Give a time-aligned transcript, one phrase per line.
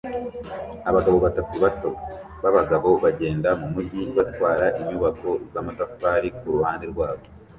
[0.89, 1.89] Abagabo batatu bato
[2.41, 7.23] b'abagabo bagenda mu mujyi batwara inyubako z'amatafari kuruhande rwabo